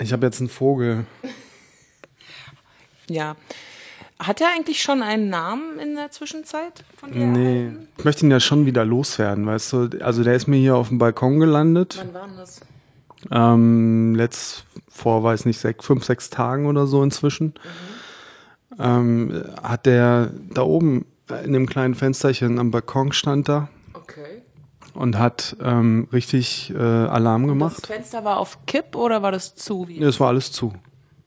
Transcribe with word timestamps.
Ich 0.00 0.12
habe 0.12 0.26
jetzt 0.26 0.40
einen 0.40 0.48
Vogel. 0.48 1.06
Ja. 3.10 3.36
Hat 4.18 4.40
er 4.40 4.48
eigentlich 4.48 4.82
schon 4.82 5.02
einen 5.02 5.28
Namen 5.28 5.78
in 5.78 5.94
der 5.94 6.10
Zwischenzeit 6.10 6.84
von 6.96 7.12
dir? 7.12 7.26
Nee, 7.26 7.66
erhalten? 7.66 7.88
ich 7.96 8.04
möchte 8.04 8.26
ihn 8.26 8.30
ja 8.30 8.40
schon 8.40 8.66
wieder 8.66 8.84
loswerden, 8.84 9.46
weißt 9.46 9.72
du? 9.72 9.90
Also 10.00 10.24
der 10.24 10.34
ist 10.34 10.46
mir 10.46 10.56
hier 10.56 10.76
auf 10.76 10.88
dem 10.88 10.98
Balkon 10.98 11.38
gelandet. 11.38 11.96
Wann 11.98 12.14
war 12.14 12.26
denn 12.26 12.36
das? 12.36 12.60
Ähm, 13.30 14.14
letzt 14.14 14.66
vor, 14.88 15.22
weiß 15.22 15.44
nicht, 15.44 15.58
sech, 15.58 15.76
fünf, 15.80 16.04
sechs 16.04 16.30
Tagen 16.30 16.66
oder 16.66 16.86
so 16.86 17.02
inzwischen. 17.02 17.54
Ähm, 18.78 19.44
hat 19.62 19.86
der 19.86 20.32
da 20.50 20.62
oben 20.62 21.06
in 21.44 21.52
dem 21.52 21.66
kleinen 21.66 21.94
Fensterchen 21.94 22.58
am 22.58 22.70
Balkon 22.70 23.12
stand 23.12 23.48
da 23.48 23.68
Okay. 23.94 24.37
Und 24.98 25.16
hat 25.16 25.56
ähm, 25.62 26.08
richtig 26.12 26.72
äh, 26.74 26.76
Alarm 26.76 27.42
Das 27.42 27.50
gemacht. 27.50 27.86
Fenster 27.86 28.24
war 28.24 28.38
auf 28.38 28.58
Kipp 28.66 28.96
oder 28.96 29.22
war 29.22 29.30
das 29.30 29.54
zu? 29.54 29.86
Wie? 29.86 30.00
Nee, 30.00 30.06
es 30.06 30.18
war 30.18 30.28
alles 30.28 30.50
zu. 30.50 30.72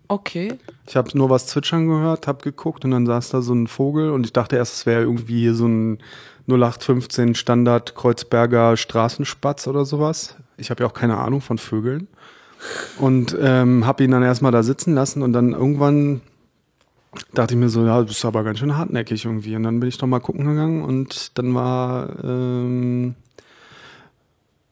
Okay. 0.09 0.57
Ich 0.85 0.97
habe 0.97 1.17
nur 1.17 1.29
was 1.29 1.47
zwitschern 1.47 1.87
gehört, 1.87 2.27
hab 2.27 2.43
geguckt 2.43 2.83
und 2.83 2.91
dann 2.91 3.05
saß 3.05 3.29
da 3.29 3.41
so 3.41 3.53
ein 3.53 3.67
Vogel 3.67 4.11
und 4.11 4.25
ich 4.25 4.33
dachte 4.33 4.57
erst, 4.57 4.73
es 4.73 4.85
wäre 4.85 5.03
irgendwie 5.03 5.39
hier 5.39 5.53
so 5.53 5.67
ein 5.67 5.99
0815 6.49 7.33
Standard 7.33 7.95
Kreuzberger 7.95 8.75
Straßenspatz 8.75 9.67
oder 9.67 9.85
sowas. 9.85 10.35
Ich 10.57 10.69
habe 10.69 10.83
ja 10.83 10.89
auch 10.89 10.93
keine 10.93 11.17
Ahnung 11.17 11.39
von 11.39 11.57
Vögeln. 11.57 12.09
Und 12.99 13.35
ähm, 13.41 13.85
habe 13.85 14.03
ihn 14.03 14.11
dann 14.11 14.21
erstmal 14.21 14.51
da 14.51 14.63
sitzen 14.63 14.93
lassen 14.93 15.23
und 15.23 15.33
dann 15.33 15.53
irgendwann 15.53 16.21
dachte 17.33 17.53
ich 17.53 17.59
mir 17.59 17.69
so, 17.69 17.85
ja, 17.85 17.99
du 17.99 18.05
bist 18.05 18.23
aber 18.25 18.43
ganz 18.43 18.59
schön 18.59 18.77
hartnäckig 18.77 19.25
irgendwie. 19.25 19.55
Und 19.55 19.63
dann 19.63 19.79
bin 19.79 19.89
ich 19.89 19.97
doch 19.97 20.07
mal 20.07 20.19
gucken 20.19 20.45
gegangen 20.45 20.83
und 20.83 21.37
dann 21.37 21.55
war, 21.55 22.23
ähm, 22.23 23.15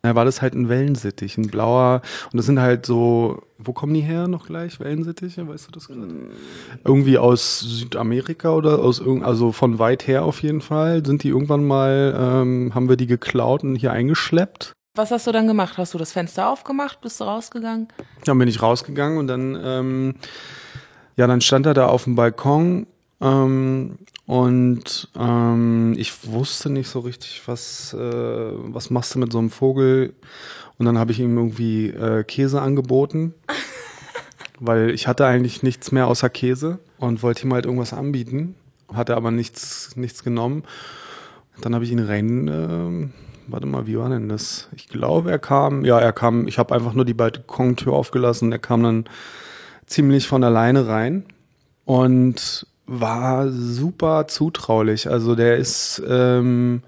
ja, 0.03 0.15
war 0.15 0.25
das 0.25 0.41
halt 0.41 0.53
ein 0.53 0.69
Wellensittich, 0.69 1.37
ein 1.37 1.47
blauer. 1.47 2.01
Und 2.31 2.37
das 2.37 2.45
sind 2.45 2.59
halt 2.59 2.85
so, 2.85 3.41
wo 3.57 3.73
kommen 3.73 3.93
die 3.93 4.01
her 4.01 4.27
noch 4.27 4.45
gleich, 4.45 4.79
Wellensittiche, 4.79 5.47
weißt 5.47 5.67
du 5.67 5.71
das 5.71 5.87
gerade? 5.87 6.07
Irgendwie 6.85 7.17
aus 7.17 7.59
Südamerika 7.59 8.51
oder 8.51 8.79
aus 8.79 8.99
irgend, 8.99 9.25
also 9.25 9.51
von 9.51 9.79
weit 9.79 10.07
her 10.07 10.23
auf 10.23 10.41
jeden 10.41 10.61
Fall, 10.61 11.05
sind 11.05 11.23
die 11.23 11.29
irgendwann 11.29 11.65
mal, 11.65 12.15
ähm, 12.17 12.71
haben 12.73 12.87
wir 12.87 12.95
die 12.95 13.07
geklaut 13.07 13.63
und 13.63 13.75
hier 13.75 13.91
eingeschleppt. 13.91 14.71
Was 14.95 15.11
hast 15.11 15.27
du 15.27 15.31
dann 15.31 15.47
gemacht? 15.47 15.77
Hast 15.77 15.93
du 15.93 15.97
das 15.97 16.11
Fenster 16.11 16.49
aufgemacht? 16.49 17.01
Bist 17.01 17.19
du 17.19 17.25
rausgegangen? 17.25 17.89
Dann 18.23 18.37
bin 18.39 18.47
ich 18.47 18.61
rausgegangen 18.61 19.17
und 19.17 19.27
dann, 19.27 19.57
ähm, 19.61 20.15
ja, 21.15 21.27
dann 21.27 21.41
stand 21.41 21.65
er 21.65 21.73
da 21.73 21.87
auf 21.87 22.05
dem 22.05 22.15
Balkon 22.15 22.87
ähm, 23.21 23.99
und 24.29 25.07
ähm, 25.17 25.95
ich 25.97 26.31
wusste 26.31 26.69
nicht 26.69 26.87
so 26.87 26.99
richtig, 26.99 27.41
was, 27.47 27.95
äh, 27.95 27.97
was 27.97 28.91
machst 28.91 29.15
du 29.15 29.19
mit 29.19 29.31
so 29.31 29.39
einem 29.39 29.49
Vogel? 29.49 30.13
Und 30.77 30.85
dann 30.85 30.99
habe 30.99 31.11
ich 31.11 31.19
ihm 31.19 31.35
irgendwie 31.35 31.87
äh, 31.87 32.23
Käse 32.23 32.61
angeboten, 32.61 33.33
weil 34.59 34.91
ich 34.91 35.07
hatte 35.07 35.25
eigentlich 35.25 35.63
nichts 35.63 35.91
mehr 35.91 36.05
außer 36.05 36.29
Käse 36.29 36.77
und 36.99 37.23
wollte 37.23 37.47
ihm 37.47 37.53
halt 37.55 37.65
irgendwas 37.65 37.91
anbieten, 37.91 38.53
hatte 38.93 39.15
aber 39.15 39.31
nichts, 39.31 39.95
nichts 39.95 40.23
genommen. 40.23 40.61
Dann 41.59 41.73
habe 41.73 41.83
ich 41.83 41.91
ihn 41.91 41.97
rein, 41.97 42.47
ähm, 42.49 43.13
warte 43.47 43.65
mal, 43.65 43.87
wie 43.87 43.97
war 43.97 44.09
denn 44.09 44.29
das? 44.29 44.69
Ich 44.75 44.89
glaube, 44.89 45.31
er 45.31 45.39
kam, 45.39 45.83
ja, 45.85 45.99
er 45.99 46.13
kam, 46.13 46.47
ich 46.47 46.59
habe 46.59 46.75
einfach 46.75 46.93
nur 46.93 47.05
die 47.05 47.15
Balkontür 47.15 47.93
aufgelassen, 47.93 48.51
er 48.51 48.59
kam 48.59 48.83
dann 48.83 49.05
ziemlich 49.87 50.27
von 50.27 50.43
alleine 50.43 50.87
rein 50.87 51.25
und 51.85 52.67
war 52.89 53.51
super 53.51 54.27
zutraulich. 54.27 55.09
Also 55.09 55.35
der 55.35 55.57
ist, 55.57 56.01
ähm, 56.07 56.81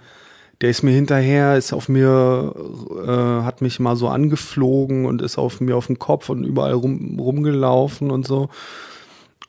der 0.62 0.72
ist 0.72 0.82
mir 0.82 0.92
hinterher, 0.92 1.58
ist 1.58 1.74
auf 1.74 1.90
mir, 1.90 2.56
äh, 3.06 3.46
hat 3.46 3.62
mich 3.62 3.80
mal 3.80 3.96
so 3.96 4.08
angeflogen 4.08 5.06
und 5.06 5.22
ist 5.22 5.38
auf 5.38 5.62
mir 5.62 5.78
auf 5.78 5.88
dem 5.88 6.00
Kopf 6.00 6.30
und 6.30 6.44
überall 6.44 6.74
rum, 6.74 7.20
rumgelaufen 7.20 8.10
und 8.10 8.26
so. 8.26 8.50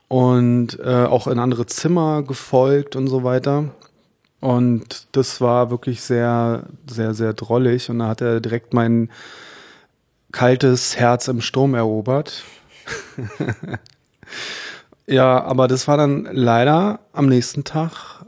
Und 0.09 0.79
äh, 0.81 1.05
auch 1.05 1.27
in 1.27 1.39
andere 1.39 1.65
Zimmer 1.65 2.23
gefolgt 2.23 2.97
und 2.97 3.07
so 3.07 3.25
weiter. 3.25 3.71
Und 4.41 5.07
das 5.13 5.41
war 5.41 5.71
wirklich 5.71 6.03
sehr, 6.03 6.65
sehr, 6.87 7.15
sehr 7.15 7.33
drollig. 7.33 7.89
Und 7.89 8.01
da 8.01 8.09
hat 8.09 8.21
er 8.21 8.41
direkt 8.41 8.75
mein 8.75 9.11
kaltes 10.33 10.99
Herz 10.99 11.29
im 11.29 11.41
Sturm 11.41 11.75
erobert. 11.75 12.45
ja, 15.07 15.43
aber 15.43 15.69
das 15.69 15.89
war 15.89 15.97
dann 15.97 16.29
leider 16.31 17.01
am 17.13 17.27
nächsten 17.27 17.65
Tag 17.65 18.25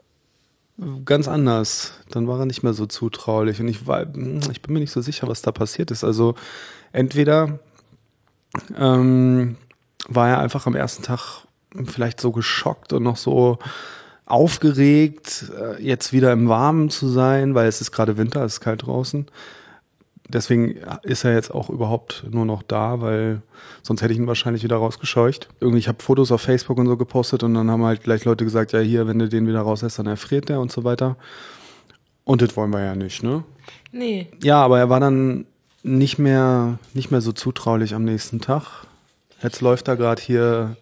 ganz 1.05 1.29
anders. 1.29 1.93
Dann 2.11 2.27
war 2.27 2.41
er 2.41 2.47
nicht 2.47 2.63
mehr 2.63 2.75
so 2.75 2.87
zutraulich. 2.87 3.61
Und 3.61 3.69
ich 3.69 3.87
war, 3.87 4.03
ich 4.03 4.63
bin 4.63 4.75
mir 4.75 4.81
nicht 4.81 4.93
so 4.93 5.01
sicher, 5.01 5.29
was 5.29 5.43
da 5.43 5.53
passiert 5.53 5.91
ist. 5.91 6.05
Also 6.05 6.35
entweder 6.93 7.59
ähm, 8.77 9.57
war 10.09 10.29
er 10.29 10.39
einfach 10.39 10.67
am 10.67 10.75
ersten 10.75 11.03
Tag 11.03 11.45
vielleicht 11.85 12.21
so 12.21 12.33
geschockt 12.33 12.93
und 12.93 13.03
noch 13.03 13.17
so 13.17 13.59
aufgeregt, 14.27 15.53
äh, 15.59 15.83
jetzt 15.83 16.13
wieder 16.13 16.33
im 16.33 16.49
Warmen 16.49 16.89
zu 16.91 17.09
sein, 17.09 17.55
weil 17.55 17.69
es 17.69 17.81
ist 17.81 17.93
gerade 17.93 18.17
Winter, 18.17 18.45
es 18.45 18.55
ist 18.55 18.61
kalt 18.61 18.87
draußen. 18.87 19.27
Deswegen 20.29 20.77
ist 21.03 21.25
er 21.25 21.35
jetzt 21.35 21.53
auch 21.53 21.69
überhaupt 21.69 22.25
nur 22.31 22.47
noch 22.47 22.63
da, 22.63 23.01
weil 23.01 23.43
sonst 23.83 24.01
hätte 24.01 24.15
ich 24.15 24.19
ihn 24.19 24.27
wahrscheinlich 24.27 24.63
wieder 24.63 24.77
rausgescheucht. 24.77 25.49
Irgendwie, 25.61 25.81
ich 25.81 25.89
habe 25.89 26.03
Fotos 26.03 26.33
auf 26.33 26.41
Facebook 26.41 26.79
und 26.79 26.87
so 26.87 26.97
gepostet 26.97 27.43
und 27.43 27.53
dann 27.55 27.71
haben 27.71 27.85
halt 27.85 28.03
gleich 28.03 28.25
Leute 28.25 28.45
gesagt, 28.45 28.73
ja 28.73 28.81
hier, 28.81 29.07
wenn 29.07 29.19
du 29.19 29.29
den 29.29 29.47
wieder 29.47 29.61
rauslässt, 29.61 29.99
dann 29.99 30.07
erfriert 30.07 30.49
der 30.49 30.61
und 30.61 30.73
so 30.73 30.83
weiter. 30.83 31.17
Und 32.25 32.41
das 32.41 32.57
wollen 32.57 32.73
wir 32.73 32.81
ja 32.81 32.95
nicht, 32.95 33.23
ne? 33.23 33.45
Nee. 33.93 34.29
Ja, 34.43 34.63
aber 34.65 34.79
er 34.79 34.89
war 34.89 34.99
dann 34.99 35.45
nicht 35.83 36.19
mehr, 36.19 36.79
nicht 36.95 37.11
mehr 37.11 37.21
so 37.21 37.33
zutraulich 37.33 37.95
am 37.95 38.05
nächsten 38.05 38.41
Tag. 38.41 38.87
Jetzt 39.43 39.61
läuft 39.61 39.89
er 39.89 39.97
gerade 39.97 40.23
hier, 40.23 40.77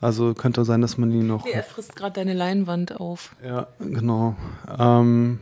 also 0.00 0.34
könnte 0.34 0.64
sein, 0.64 0.80
dass 0.80 0.98
man 0.98 1.12
ihn 1.12 1.28
noch. 1.28 1.44
Nee, 1.44 1.52
er 1.52 1.62
frisst 1.62 1.94
gerade 1.94 2.14
deine 2.14 2.34
Leinwand 2.34 2.98
auf. 2.98 3.36
Ja, 3.44 3.68
genau. 3.78 4.34
Ähm, 4.76 5.38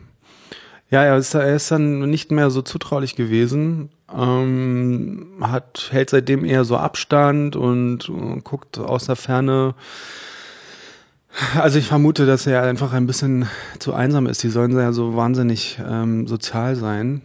ja, 0.89 1.03
er 1.03 1.17
ist, 1.17 1.33
er 1.33 1.55
ist 1.55 1.69
dann 1.71 2.09
nicht 2.09 2.31
mehr 2.31 2.49
so 2.49 2.61
zutraulich 2.61 3.15
gewesen. 3.15 3.89
Ähm, 4.15 5.33
hat, 5.41 5.89
hält 5.91 6.09
seitdem 6.09 6.43
eher 6.43 6.63
so 6.65 6.77
Abstand 6.77 7.55
und, 7.55 8.09
äh, 8.09 8.41
guckt 8.41 8.79
aus 8.79 9.05
der 9.05 9.15
Ferne. 9.15 9.75
Also 11.55 11.77
ich 11.77 11.85
vermute, 11.85 12.25
dass 12.25 12.47
er 12.47 12.63
einfach 12.63 12.91
ein 12.91 13.05
bisschen 13.05 13.47
zu 13.77 13.93
einsam 13.93 14.25
ist. 14.25 14.41
Die 14.41 14.49
sollen 14.49 14.71
ja 14.71 14.91
so 14.91 15.15
wahnsinnig 15.15 15.79
ähm, 15.87 16.25
sozial 16.25 16.75
sein, 16.75 17.21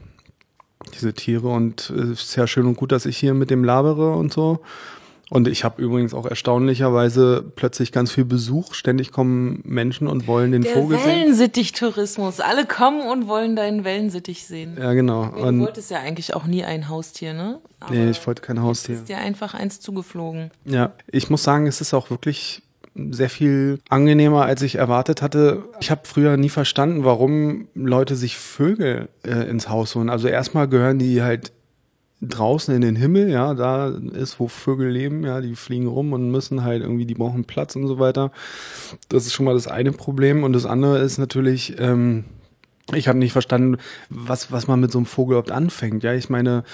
diese 0.95 1.15
Tiere. 1.15 1.49
Und 1.49 1.89
es 1.89 2.23
ist 2.23 2.37
ja 2.37 2.47
schön 2.47 2.67
und 2.67 2.77
gut, 2.77 2.93
dass 2.93 3.07
ich 3.07 3.17
hier 3.17 3.33
mit 3.33 3.49
dem 3.49 3.65
labere 3.65 4.13
und 4.13 4.31
so. 4.31 4.61
Und 5.35 5.49
ich 5.49 5.65
habe 5.65 5.83
übrigens 5.83 6.15
auch 6.15 6.27
erstaunlicherweise 6.27 7.45
plötzlich 7.57 7.91
ganz 7.91 8.13
viel 8.13 8.25
Besuch. 8.25 8.73
Ständig 8.73 9.11
kommen 9.11 9.63
Menschen 9.65 10.07
und 10.07 10.29
wollen 10.29 10.53
den 10.53 10.63
Der 10.63 10.75
Vogel 10.75 10.97
sehen. 10.97 11.09
Wellensittich-Tourismus. 11.09 12.39
Alle 12.39 12.67
kommen 12.67 13.01
und 13.09 13.27
wollen 13.27 13.57
deinen 13.57 13.83
Wellensittich 13.83 14.47
sehen. 14.47 14.77
Ja, 14.79 14.93
genau. 14.93 15.27
Du 15.27 15.43
Und, 15.43 15.59
wolltest 15.59 15.91
ja 15.91 15.99
eigentlich 15.99 16.35
auch 16.35 16.45
nie 16.45 16.63
ein 16.63 16.89
Haustier, 16.89 17.35
ne? 17.35 17.59
Aber 17.81 17.93
nee, 17.93 18.11
ich 18.11 18.25
wollte 18.25 18.43
kein 18.43 18.63
Haustier. 18.63 18.95
ist 18.95 19.09
dir 19.09 19.19
einfach 19.19 19.55
eins 19.55 19.81
zugeflogen. 19.81 20.53
Ja, 20.67 20.93
ich 21.11 21.29
muss 21.31 21.43
sagen, 21.43 21.67
es 21.67 21.81
ist 21.81 21.95
auch 21.95 22.11
wirklich 22.11 22.63
sehr 22.95 23.29
viel 23.29 23.81
angenehmer, 23.89 24.45
als 24.45 24.63
ich 24.63 24.77
erwartet 24.77 25.21
hatte. 25.21 25.65
Ich 25.81 25.91
habe 25.91 26.03
früher 26.05 26.37
nie 26.37 26.49
verstanden, 26.49 27.03
warum 27.03 27.67
Leute 27.75 28.15
sich 28.15 28.37
Vögel 28.37 29.09
äh, 29.27 29.51
ins 29.51 29.69
Haus 29.69 29.97
holen. 29.97 30.11
Also 30.11 30.29
erstmal 30.29 30.69
gehören 30.69 31.01
die 31.01 31.23
halt 31.23 31.51
draußen 32.29 32.75
in 32.75 32.81
den 32.81 32.97
Himmel, 32.97 33.31
ja, 33.31 33.55
da 33.55 33.89
ist, 33.89 34.41
wo 34.41 34.49
Vögel 34.49 34.89
leben, 34.89 35.25
ja, 35.25 35.41
die 35.41 35.55
fliegen 35.55 35.87
rum 35.87 36.13
und 36.13 36.31
müssen 36.31 36.65
halt 36.65 36.83
irgendwie, 36.83 37.07
die 37.07 37.15
brauchen 37.15 37.45
Platz 37.45 37.77
und 37.77 37.87
so 37.87 37.99
weiter. 37.99 38.31
Das 39.09 39.27
ist 39.27 39.33
schon 39.33 39.47
mal 39.47 39.55
das 39.55 39.69
eine 39.69 39.93
Problem. 39.93 40.45
Und 40.45 40.53
das 40.53 40.67
andere 40.67 40.99
ist 40.99 41.19
natürlich, 41.19 41.79
ähm, 41.79 42.25
ich 42.93 43.09
habe 43.09 43.19
nicht 43.19 43.33
verstanden, 43.33 43.79
was, 44.11 44.53
was 44.53 44.67
man 44.67 44.81
mit 44.81 44.93
so 44.93 44.99
einem 44.99 45.07
Vogel 45.07 45.33
überhaupt 45.33 45.51
anfängt. 45.51 46.03
Ja, 46.03 46.13
ich 46.13 46.29
meine, 46.29 46.65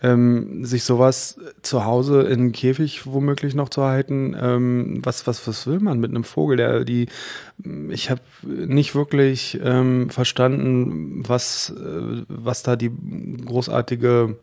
ähm, 0.00 0.64
sich 0.64 0.84
sowas 0.84 1.38
zu 1.62 1.84
Hause 1.84 2.22
in 2.22 2.40
einem 2.40 2.52
Käfig 2.52 3.06
womöglich 3.06 3.54
noch 3.54 3.68
zu 3.68 3.82
halten, 3.82 4.36
ähm, 4.40 5.00
was, 5.02 5.26
was, 5.26 5.46
was 5.46 5.66
will 5.66 5.80
man 5.80 5.98
mit 5.98 6.10
einem 6.10 6.24
Vogel? 6.24 6.56
Der, 6.56 6.84
die, 6.84 7.08
ich 7.90 8.08
habe 8.10 8.20
nicht 8.44 8.94
wirklich 8.94 9.58
ähm, 9.62 10.08
verstanden, 10.10 11.24
was, 11.26 11.70
äh, 11.70 12.22
was 12.28 12.62
da 12.62 12.76
die 12.76 12.92
großartige 13.44 14.36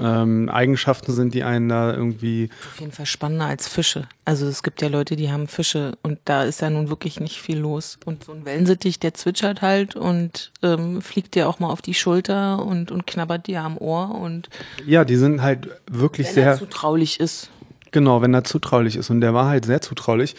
ähm, 0.00 0.48
Eigenschaften 0.48 1.12
sind, 1.12 1.34
die 1.34 1.42
einen 1.44 1.68
da 1.68 1.92
irgendwie. 1.92 2.50
Auf 2.74 2.80
jeden 2.80 2.92
Fall 2.92 3.06
spannender 3.06 3.46
als 3.46 3.68
Fische. 3.68 4.08
Also 4.24 4.46
es 4.46 4.62
gibt 4.62 4.80
ja 4.82 4.88
Leute, 4.88 5.16
die 5.16 5.30
haben 5.30 5.48
Fische 5.48 5.96
und 6.02 6.18
da 6.24 6.44
ist 6.44 6.60
ja 6.60 6.70
nun 6.70 6.88
wirklich 6.88 7.20
nicht 7.20 7.40
viel 7.40 7.58
los. 7.58 7.98
Und 8.04 8.24
so 8.24 8.32
ein 8.32 8.44
Wellensittich, 8.44 8.98
der 8.98 9.14
zwitschert 9.14 9.62
halt 9.62 9.96
und 9.96 10.52
ähm, 10.62 11.02
fliegt 11.02 11.34
dir 11.34 11.48
auch 11.48 11.58
mal 11.58 11.68
auf 11.70 11.82
die 11.82 11.94
Schulter 11.94 12.64
und, 12.64 12.90
und 12.90 13.06
knabbert 13.06 13.46
dir 13.46 13.62
am 13.62 13.76
Ohr 13.78 14.14
und 14.14 14.48
Ja, 14.86 15.04
die 15.04 15.16
sind 15.16 15.42
halt 15.42 15.68
wirklich 15.90 16.28
wenn 16.28 16.34
sehr. 16.34 16.46
er 16.46 16.58
zutraulich 16.58 17.20
ist. 17.20 17.50
Genau, 17.90 18.22
wenn 18.22 18.34
er 18.34 18.42
zutraulich 18.44 18.96
ist. 18.96 19.10
Und 19.10 19.20
der 19.20 19.34
war 19.34 19.46
halt 19.48 19.64
sehr 19.66 19.80
zutraulich. 19.80 20.34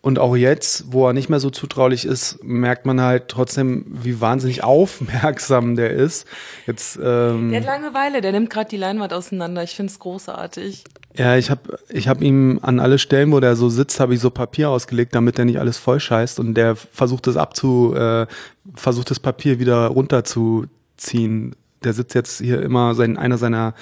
Und 0.00 0.20
auch 0.20 0.36
jetzt, 0.36 0.92
wo 0.92 1.08
er 1.08 1.12
nicht 1.12 1.28
mehr 1.28 1.40
so 1.40 1.50
zutraulich 1.50 2.04
ist, 2.04 2.38
merkt 2.44 2.86
man 2.86 3.00
halt 3.00 3.26
trotzdem, 3.26 3.86
wie 3.88 4.20
wahnsinnig 4.20 4.62
aufmerksam 4.62 5.74
der 5.74 5.90
ist. 5.90 6.26
Jetzt, 6.66 6.96
ähm, 7.02 7.50
der 7.50 7.60
hat 7.60 7.66
Langeweile, 7.66 8.20
der 8.20 8.30
nimmt 8.30 8.50
gerade 8.50 8.68
die 8.68 8.76
Leinwand 8.76 9.12
auseinander. 9.12 9.64
Ich 9.64 9.74
finde 9.74 9.90
es 9.90 9.98
großartig. 9.98 10.84
Ja, 11.16 11.36
ich 11.36 11.50
habe 11.50 11.78
ich 11.88 12.08
hab 12.08 12.20
ihm 12.20 12.60
an 12.62 12.78
alle 12.78 12.98
Stellen, 12.98 13.32
wo 13.32 13.40
der 13.40 13.56
so 13.56 13.68
sitzt, 13.68 13.98
habe 13.98 14.14
ich 14.14 14.20
so 14.20 14.30
Papier 14.30 14.70
ausgelegt, 14.70 15.14
damit 15.14 15.38
der 15.38 15.46
nicht 15.46 15.58
alles 15.58 15.78
voll 15.78 15.98
scheißt 15.98 16.38
und 16.38 16.54
der 16.54 16.76
versucht 16.76 17.26
es 17.26 17.36
abzu, 17.36 17.94
äh, 17.96 18.26
versucht 18.74 19.10
das 19.10 19.18
Papier 19.18 19.58
wieder 19.58 19.86
runterzuziehen. 19.86 21.56
Der 21.82 21.94
sitzt 21.94 22.14
jetzt 22.14 22.40
hier 22.40 22.62
immer, 22.62 22.94
sein, 22.94 23.16
einer 23.16 23.38
seiner 23.38 23.74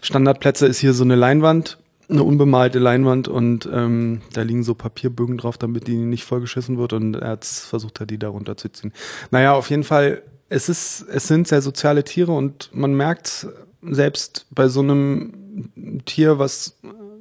Standardplätze 0.00 0.66
ist 0.66 0.80
hier 0.80 0.92
so 0.92 1.04
eine 1.04 1.14
Leinwand 1.14 1.78
eine 2.08 2.22
unbemalte 2.24 2.78
Leinwand 2.78 3.28
und 3.28 3.68
ähm, 3.72 4.20
da 4.32 4.42
liegen 4.42 4.64
so 4.64 4.74
Papierbögen 4.74 5.38
drauf, 5.38 5.58
damit 5.58 5.86
die 5.86 5.96
nicht 5.96 6.24
vollgeschissen 6.24 6.78
wird 6.78 6.92
und 6.92 7.14
er 7.14 7.30
hat 7.30 7.44
versucht 7.44 8.10
die 8.10 8.18
da 8.18 8.28
runterzuziehen. 8.28 8.92
Naja, 9.30 9.54
auf 9.54 9.70
jeden 9.70 9.84
Fall, 9.84 10.22
es 10.48 10.68
ist, 10.68 11.06
es 11.08 11.28
sind 11.28 11.48
sehr 11.48 11.62
soziale 11.62 12.04
Tiere 12.04 12.32
und 12.32 12.70
man 12.72 12.94
merkt 12.94 13.46
selbst 13.82 14.46
bei 14.50 14.68
so 14.68 14.80
einem 14.80 16.02
Tier, 16.04 16.38
was 16.38 16.78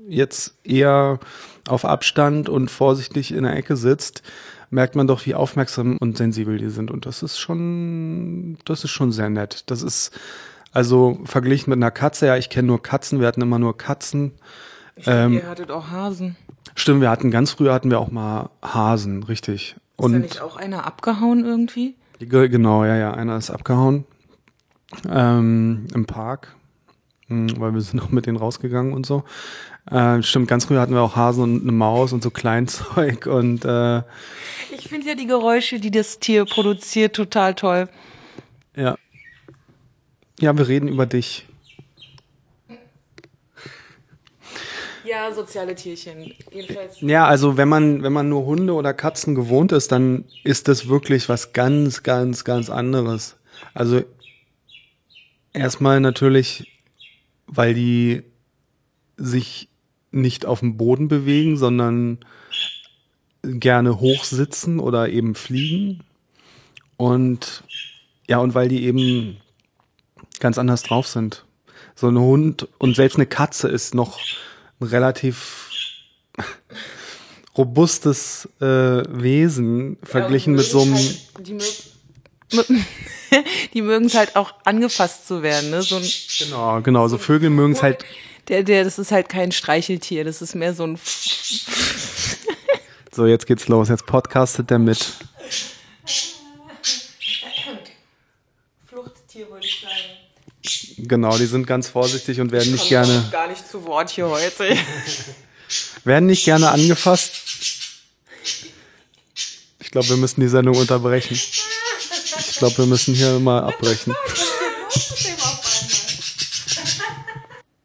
jetzt 0.08 0.56
eher 0.64 1.20
auf 1.68 1.86
Abstand 1.86 2.50
und 2.50 2.70
vorsichtig 2.70 3.32
in 3.32 3.44
der 3.44 3.56
Ecke 3.56 3.78
sitzt, 3.78 4.24
merkt 4.70 4.96
man 4.96 5.08
doch, 5.08 5.26
wie 5.26 5.36
aufmerksam 5.36 5.98
und 5.98 6.18
sensibel 6.18 6.58
die 6.58 6.70
sind. 6.70 6.92
Und 6.92 7.06
das 7.06 7.24
ist 7.24 7.40
schon, 7.40 8.58
das 8.66 8.84
ist 8.84 8.92
schon 8.92 9.12
sehr 9.12 9.30
nett. 9.30 9.64
Das 9.68 9.84
ist, 9.84 10.12
also 10.72 11.20
verglichen 11.26 11.70
mit 11.70 11.78
einer 11.78 11.92
Katze, 11.92 12.28
ja, 12.28 12.38
ich 12.38 12.50
kenne 12.50 12.68
nur 12.68 12.82
Katzen, 12.82 13.20
wir 13.20 13.28
hatten 13.28 13.42
immer 13.42 13.60
nur 13.60 13.78
Katzen. 13.78 14.32
Ich 14.96 15.08
ähm, 15.08 15.34
ihr 15.34 15.48
hattet 15.48 15.72
auch 15.72 15.90
Hasen. 15.90 16.36
Stimmt, 16.76 17.02
wir 17.02 17.10
hatten 17.10 17.32
ganz 17.32 17.52
früher 17.52 17.74
hatten 17.74 17.90
wir 17.90 18.00
auch 18.00 18.12
mal 18.12 18.50
Hasen, 18.62 19.24
richtig. 19.24 19.76
Ist 19.98 20.06
Und 20.06 20.14
da 20.14 20.20
nicht 20.20 20.42
auch 20.42 20.58
einer 20.58 20.86
abgehauen 20.86 21.46
irgendwie? 21.46 21.96
Genau, 22.20 22.86
ja, 22.86 22.96
ja, 22.96 23.14
einer 23.14 23.38
ist 23.38 23.50
abgehauen 23.50 24.06
ähm, 25.10 25.88
im 25.94 26.06
Park, 26.06 26.56
hm, 27.28 27.60
weil 27.60 27.74
wir 27.74 27.82
sind 27.82 28.02
auch 28.02 28.10
mit 28.10 28.26
denen 28.26 28.38
rausgegangen 28.38 28.94
und 28.94 29.06
so. 29.06 29.24
Äh, 29.90 30.22
stimmt, 30.22 30.48
ganz 30.48 30.66
früher 30.66 30.80
hatten 30.80 30.94
wir 30.94 31.02
auch 31.02 31.16
Hasen 31.16 31.44
und 31.44 31.62
eine 31.64 31.72
Maus 31.72 32.14
und 32.14 32.22
so 32.22 32.30
Kleinzeug 32.32 33.26
und 33.26 33.66
äh, 33.66 34.04
ich 34.72 34.88
finde 34.88 35.08
ja 35.08 35.16
die 35.16 35.28
Geräusche, 35.28 35.80
die 35.80 35.92
das 35.92 36.20
Tier 36.20 36.46
produziert, 36.46 37.16
total 37.16 37.56
toll. 37.56 37.90
Ja. 38.76 38.96
Ja, 40.42 40.58
wir 40.58 40.68
reden 40.68 40.88
über 40.88 41.06
dich. 41.06 41.46
Ja, 45.06 45.32
soziale 45.34 45.76
Tierchen. 45.76 46.34
Jedenfalls. 46.52 47.00
Ja, 47.02 47.28
also 47.28 47.58
wenn 47.58 47.70
man, 47.70 48.02
wenn 48.02 48.12
man 48.12 48.28
nur 48.28 48.46
Hunde 48.46 48.74
oder 48.74 48.94
Katzen 48.94 49.36
gewohnt 49.36 49.72
ist, 49.72 49.92
dann 49.92 50.26
ist 50.44 50.68
das 50.68 50.88
wirklich 50.88 51.30
was 51.30 51.54
ganz, 51.54 52.02
ganz, 52.02 52.44
ganz 52.44 52.72
anderes. 52.72 53.38
Also 53.76 54.04
erstmal 55.54 56.00
natürlich, 56.00 56.72
weil 57.46 57.76
die 57.76 58.24
sich 59.18 59.70
nicht 60.10 60.48
auf 60.48 60.62
dem 60.62 60.76
Boden 60.76 61.08
bewegen, 61.08 61.56
sondern 61.56 62.18
gerne 63.44 64.00
hochsitzen 64.00 64.80
oder 64.80 65.10
eben 65.10 65.36
fliegen. 65.36 66.04
Und 66.98 67.64
ja, 68.28 68.40
und 68.40 68.56
weil 68.56 68.70
die 68.70 68.86
eben 68.86 69.38
ganz 70.42 70.58
anders 70.58 70.84
drauf 70.84 71.08
sind. 71.08 71.46
So 71.96 72.10
ein 72.10 72.20
Hund 72.20 72.68
und 72.80 72.98
selbst 72.98 73.16
eine 73.16 73.26
Katze 73.26 73.70
ist 73.70 73.96
noch 73.96 74.20
ein 74.82 74.88
relativ 74.88 75.70
robustes 77.58 78.50
äh, 78.60 78.66
Wesen 78.66 79.98
verglichen 80.04 80.54
ja, 80.54 80.58
mit 80.58 80.66
so 80.66 80.82
einem. 80.82 80.96
Halt, 80.96 81.48
die, 81.48 81.54
mögen, 81.54 82.86
die 83.74 83.82
mögen 83.82 84.06
es 84.06 84.16
halt 84.16 84.36
auch 84.36 84.54
angefasst 84.66 85.28
zu 85.28 85.42
werden, 85.44 85.70
ne? 85.70 85.82
So 85.82 85.98
ein, 85.98 86.10
genau, 86.40 86.82
genau. 86.82 87.08
So 87.08 87.18
Vögel 87.18 87.50
mögen 87.50 87.74
es 87.74 87.84
halt. 87.84 88.04
Der, 88.48 88.64
der, 88.64 88.84
das 88.84 89.00
ist 89.00 89.12
halt 89.12 89.30
kein 89.30 89.52
Streicheltier, 89.52 90.24
das 90.24 90.42
ist 90.42 90.56
mehr 90.56 90.74
so 90.74 90.84
ein. 90.84 91.00
so, 93.12 93.26
jetzt 93.26 93.46
geht's 93.46 93.68
los. 93.68 93.90
Jetzt 93.90 94.06
podcastet 94.08 94.70
der 94.70 94.80
mit. 94.80 95.14
Fluchttier 98.88 99.50
wollte 99.50 99.68
ich 99.68 99.82
sagen. 99.82 100.01
Genau, 100.98 101.38
die 101.38 101.46
sind 101.46 101.68
ganz 101.68 101.88
vorsichtig 101.88 102.40
und 102.40 102.52
werden 102.52 102.72
nicht 102.72 102.90
gerne. 102.90 103.28
Gar 103.32 103.48
nicht 103.48 103.68
zu 103.68 103.84
Wort 103.86 104.10
hier 104.10 104.28
heute. 104.30 104.78
werden 106.04 106.28
nicht 106.28 106.46
gerne 106.46 106.70
angefasst. 106.70 107.34
Ich 109.80 109.92
glaube, 109.92 110.10
wir 110.10 110.18
müssen 110.18 110.42
die 110.42 110.48
Sendung 110.48 110.78
unterbrechen. 110.78 111.34
Ich 111.34 112.58
glaube, 112.58 112.78
wir 112.78 112.86
müssen 112.86 113.14
hier 113.14 113.40
mal 113.40 113.64
abbrechen. 113.64 114.16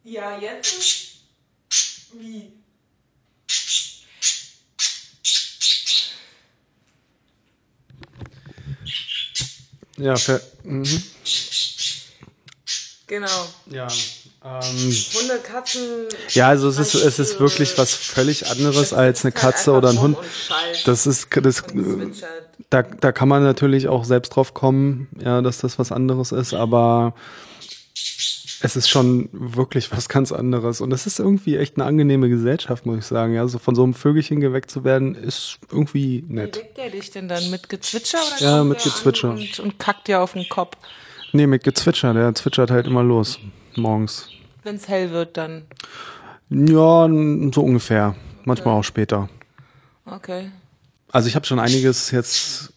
Ja, 0.04 0.38
jetzt? 0.38 0.74
Wie? 2.12 2.52
Ja, 9.98 10.16
für, 10.16 10.42
mhm. 10.62 11.02
Genau. 13.06 13.46
Ja. 13.70 13.86
Ähm, 14.44 14.62
Hunde, 14.62 15.38
Katzen. 15.42 15.82
Ja, 16.30 16.48
also 16.48 16.68
es 16.68 16.78
ist, 16.78 16.94
es 16.94 17.18
ist 17.18 17.40
wirklich 17.40 17.76
was 17.78 17.94
völlig 17.94 18.48
anderes 18.48 18.92
als 18.92 19.24
eine 19.24 19.32
Katze 19.32 19.72
oder 19.72 19.90
ein 19.90 20.00
Hund. 20.00 20.16
Das 20.84 21.06
ist, 21.06 21.28
das, 21.42 21.64
da, 22.70 22.82
da 22.82 23.12
kann 23.12 23.28
man 23.28 23.42
natürlich 23.42 23.88
auch 23.88 24.04
selbst 24.04 24.30
drauf 24.30 24.54
kommen, 24.54 25.08
ja, 25.18 25.40
dass 25.42 25.58
das 25.58 25.78
was 25.78 25.92
anderes 25.92 26.32
ist, 26.32 26.54
aber 26.54 27.14
es 28.60 28.76
ist 28.76 28.88
schon 28.88 29.28
wirklich 29.32 29.92
was 29.92 30.08
ganz 30.08 30.32
anderes. 30.32 30.80
Und 30.80 30.92
es 30.92 31.06
ist 31.06 31.18
irgendwie 31.18 31.56
echt 31.56 31.76
eine 31.76 31.84
angenehme 31.84 32.28
Gesellschaft, 32.28 32.86
muss 32.86 32.98
ich 32.98 33.04
sagen. 33.04 33.34
Ja, 33.34 33.46
so 33.48 33.58
von 33.58 33.74
so 33.74 33.82
einem 33.82 33.94
Vögelchen 33.94 34.40
geweckt 34.40 34.70
zu 34.70 34.84
werden, 34.84 35.14
ist 35.14 35.58
irgendwie 35.70 36.24
nett. 36.28 36.56
Wie 36.56 36.60
weckt 36.60 36.76
der 36.78 36.90
dich 36.90 37.10
denn 37.10 37.28
dann? 37.28 37.50
Mit 37.50 37.68
Gezwitscher 37.68 38.18
oder 38.18 38.46
Ja, 38.46 38.64
mit 38.64 38.82
Gezwitscher. 38.82 39.30
Und, 39.30 39.60
und 39.60 39.78
kackt 39.78 40.08
dir 40.08 40.20
auf 40.20 40.32
den 40.32 40.48
Kopf? 40.48 40.76
Nee, 41.32 41.46
mit 41.46 41.64
Gezwitscher. 41.64 42.14
Der 42.14 42.34
zwitschert 42.34 42.70
halt 42.70 42.86
immer 42.86 43.02
los 43.02 43.38
morgens. 43.76 44.28
Wenn 44.62 44.76
es 44.76 44.88
hell 44.88 45.10
wird, 45.10 45.36
dann? 45.36 45.62
Ja, 46.50 47.08
so 47.52 47.62
ungefähr. 47.62 48.14
Manchmal 48.44 48.74
okay. 48.74 48.80
auch 48.80 48.84
später. 48.84 49.28
Okay. 50.04 50.50
Also 51.10 51.28
ich 51.28 51.34
habe 51.34 51.46
schon 51.46 51.58
einiges 51.58 52.10
jetzt 52.10 52.72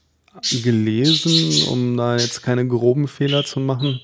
gelesen, 0.63 1.67
um 1.69 1.97
da 1.97 2.15
jetzt 2.15 2.41
keine 2.43 2.67
groben 2.67 3.07
Fehler 3.07 3.43
zu 3.43 3.59
machen. 3.59 4.01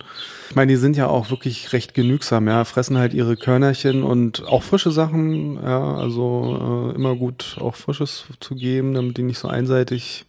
Ich 0.49 0.55
meine, 0.55 0.71
die 0.71 0.77
sind 0.77 0.95
ja 0.95 1.07
auch 1.07 1.29
wirklich 1.29 1.73
recht 1.73 1.93
genügsam, 1.93 2.47
ja, 2.47 2.65
fressen 2.65 2.97
halt 2.97 3.13
ihre 3.13 3.35
Körnerchen 3.35 4.03
und 4.03 4.45
auch 4.45 4.63
frische 4.63 4.91
Sachen, 4.91 5.55
ja, 5.55 5.95
also 5.95 6.91
äh, 6.91 6.95
immer 6.95 7.15
gut 7.15 7.57
auch 7.59 7.75
Frisches 7.75 8.25
zu 8.39 8.55
geben, 8.55 8.93
damit 8.93 9.17
die 9.17 9.23
nicht 9.23 9.39
so 9.39 9.47
einseitig 9.47 10.25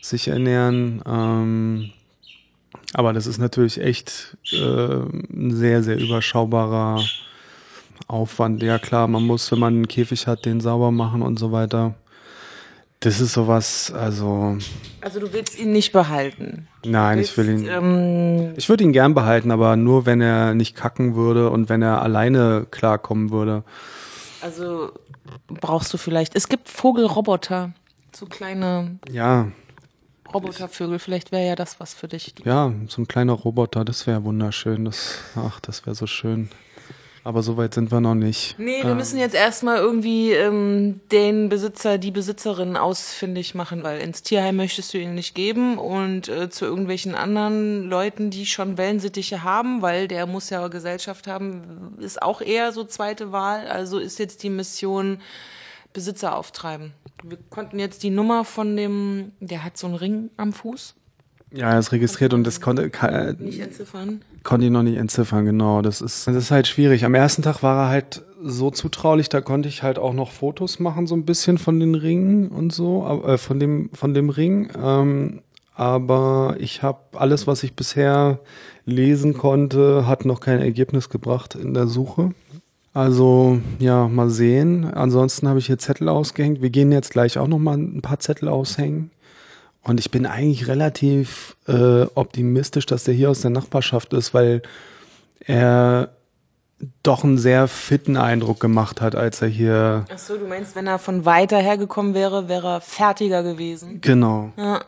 sich 0.00 0.28
ernähren. 0.28 1.02
Ähm, 1.06 1.90
aber 2.96 3.12
das 3.12 3.26
ist 3.26 3.36
natürlich 3.36 3.78
echt 3.78 4.38
äh, 4.52 4.56
ein 4.56 5.54
sehr, 5.54 5.82
sehr 5.82 5.98
überschaubarer 5.98 7.04
Aufwand. 8.08 8.62
Ja 8.62 8.78
klar, 8.78 9.06
man 9.06 9.22
muss, 9.22 9.52
wenn 9.52 9.58
man 9.58 9.74
einen 9.74 9.88
Käfig 9.88 10.26
hat, 10.26 10.46
den 10.46 10.62
sauber 10.62 10.90
machen 10.90 11.20
und 11.20 11.38
so 11.38 11.52
weiter. 11.52 11.94
Das 13.00 13.20
ist 13.20 13.34
sowas, 13.34 13.92
also. 13.92 14.56
Also 15.02 15.20
du 15.20 15.30
willst 15.34 15.58
ihn 15.58 15.72
nicht 15.72 15.92
behalten. 15.92 16.68
Nein, 16.86 17.18
willst, 17.18 17.32
ich 17.32 17.36
will 17.36 17.50
ihn. 17.50 17.68
Ähm, 17.68 18.54
ich 18.56 18.70
würde 18.70 18.84
ihn 18.84 18.92
gern 18.92 19.12
behalten, 19.12 19.50
aber 19.50 19.76
nur 19.76 20.06
wenn 20.06 20.22
er 20.22 20.54
nicht 20.54 20.74
kacken 20.74 21.14
würde 21.14 21.50
und 21.50 21.68
wenn 21.68 21.82
er 21.82 22.00
alleine 22.00 22.66
klarkommen 22.70 23.30
würde. 23.30 23.62
Also 24.40 24.92
brauchst 25.48 25.92
du 25.92 25.98
vielleicht. 25.98 26.34
Es 26.34 26.48
gibt 26.48 26.70
Vogelroboter, 26.70 27.74
so 28.14 28.24
kleine. 28.24 28.98
Ja. 29.10 29.48
Robotervögel, 30.32 30.98
vielleicht 30.98 31.32
wäre 31.32 31.46
ja 31.46 31.56
das 31.56 31.80
was 31.80 31.94
für 31.94 32.08
dich. 32.08 32.34
Ja, 32.44 32.72
so 32.88 33.02
ein 33.02 33.08
kleiner 33.08 33.32
Roboter, 33.32 33.84
das 33.84 34.06
wäre 34.06 34.24
wunderschön. 34.24 34.84
Das, 34.84 35.18
ach, 35.36 35.60
das 35.60 35.86
wäre 35.86 35.94
so 35.94 36.06
schön. 36.06 36.50
Aber 37.26 37.42
so 37.42 37.56
weit 37.56 37.74
sind 37.74 37.90
wir 37.90 38.00
noch 38.00 38.14
nicht. 38.14 38.56
Nee, 38.56 38.84
wir 38.84 38.92
ähm. 38.92 38.98
müssen 38.98 39.18
jetzt 39.18 39.34
erstmal 39.34 39.78
irgendwie 39.78 40.30
ähm, 40.30 41.00
den 41.10 41.48
Besitzer, 41.48 41.98
die 41.98 42.12
Besitzerin 42.12 42.76
ausfindig 42.76 43.52
machen, 43.56 43.82
weil 43.82 43.98
ins 43.98 44.22
Tierheim 44.22 44.54
möchtest 44.54 44.94
du 44.94 44.98
ihn 44.98 45.16
nicht 45.16 45.34
geben 45.34 45.76
und 45.76 46.28
äh, 46.28 46.50
zu 46.50 46.66
irgendwelchen 46.66 47.16
anderen 47.16 47.82
Leuten, 47.82 48.30
die 48.30 48.46
schon 48.46 48.78
Wellensittiche 48.78 49.42
haben, 49.42 49.82
weil 49.82 50.06
der 50.06 50.26
muss 50.26 50.50
ja 50.50 50.68
Gesellschaft 50.68 51.26
haben, 51.26 51.96
ist 51.98 52.22
auch 52.22 52.40
eher 52.40 52.70
so 52.70 52.84
zweite 52.84 53.32
Wahl. 53.32 53.66
Also 53.66 53.98
ist 53.98 54.20
jetzt 54.20 54.44
die 54.44 54.50
Mission 54.50 55.18
Besitzer 55.96 56.36
auftreiben. 56.36 56.92
Wir 57.24 57.38
konnten 57.48 57.78
jetzt 57.78 58.02
die 58.02 58.10
Nummer 58.10 58.44
von 58.44 58.76
dem, 58.76 59.32
der 59.40 59.64
hat 59.64 59.78
so 59.78 59.86
einen 59.86 59.96
Ring 59.96 60.30
am 60.36 60.52
Fuß. 60.52 60.94
Ja, 61.54 61.70
er 61.72 61.78
ist 61.78 61.90
registriert 61.90 62.34
und 62.34 62.44
das 62.44 62.60
konnte, 62.60 62.90
kann, 62.90 63.36
Nicht 63.38 63.60
entziffern. 63.60 64.20
konnte 64.42 64.66
ich 64.66 64.70
noch 64.72 64.82
nicht 64.82 64.98
entziffern, 64.98 65.46
genau. 65.46 65.80
Das 65.80 66.02
ist, 66.02 66.26
das 66.26 66.36
ist 66.36 66.50
halt 66.50 66.66
schwierig. 66.66 67.06
Am 67.06 67.14
ersten 67.14 67.40
Tag 67.40 67.62
war 67.62 67.84
er 67.84 67.88
halt 67.88 68.22
so 68.42 68.70
zutraulich, 68.70 69.30
da 69.30 69.40
konnte 69.40 69.70
ich 69.70 69.82
halt 69.82 69.98
auch 69.98 70.12
noch 70.12 70.32
Fotos 70.32 70.80
machen, 70.80 71.06
so 71.06 71.14
ein 71.16 71.24
bisschen 71.24 71.56
von 71.56 71.80
den 71.80 71.94
Ringen 71.94 72.48
und 72.48 72.74
so, 72.74 73.22
äh, 73.26 73.38
von 73.38 73.58
dem, 73.58 73.88
von 73.94 74.12
dem 74.12 74.28
Ring. 74.28 74.70
Ähm, 74.78 75.40
aber 75.74 76.56
ich 76.58 76.82
habe 76.82 77.00
alles, 77.18 77.46
was 77.46 77.62
ich 77.62 77.74
bisher 77.74 78.40
lesen 78.84 79.32
konnte, 79.32 80.06
hat 80.06 80.26
noch 80.26 80.40
kein 80.40 80.60
Ergebnis 80.60 81.08
gebracht 81.08 81.54
in 81.54 81.72
der 81.72 81.86
Suche. 81.86 82.32
Also 82.96 83.60
ja, 83.78 84.08
mal 84.08 84.30
sehen. 84.30 84.90
Ansonsten 84.90 85.46
habe 85.48 85.58
ich 85.58 85.66
hier 85.66 85.76
Zettel 85.76 86.08
ausgehängt. 86.08 86.62
Wir 86.62 86.70
gehen 86.70 86.90
jetzt 86.92 87.10
gleich 87.10 87.36
auch 87.36 87.46
noch 87.46 87.58
mal 87.58 87.76
ein 87.76 88.00
paar 88.00 88.20
Zettel 88.20 88.48
aushängen. 88.48 89.10
Und 89.82 90.00
ich 90.00 90.10
bin 90.10 90.24
eigentlich 90.24 90.66
relativ 90.66 91.58
äh, 91.68 92.04
optimistisch, 92.14 92.86
dass 92.86 93.04
der 93.04 93.12
hier 93.12 93.28
aus 93.28 93.42
der 93.42 93.50
Nachbarschaft 93.50 94.14
ist, 94.14 94.32
weil 94.32 94.62
er 95.40 96.08
doch 97.02 97.22
einen 97.22 97.36
sehr 97.36 97.68
fitten 97.68 98.16
Eindruck 98.16 98.60
gemacht 98.60 99.02
hat, 99.02 99.14
als 99.14 99.42
er 99.42 99.48
hier. 99.48 100.06
Ach 100.10 100.16
so, 100.16 100.38
du 100.38 100.46
meinst, 100.46 100.74
wenn 100.74 100.86
er 100.86 100.98
von 100.98 101.26
weiter 101.26 101.58
her 101.58 101.76
gekommen 101.76 102.14
wäre, 102.14 102.48
wäre 102.48 102.76
er 102.76 102.80
fertiger 102.80 103.42
gewesen. 103.42 104.00
Genau. 104.00 104.52
Ja. 104.56 104.80